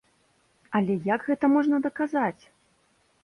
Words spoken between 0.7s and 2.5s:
Але як гэта можна даказаць?